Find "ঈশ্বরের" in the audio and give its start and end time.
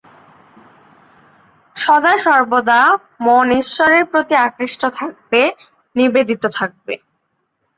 3.57-4.03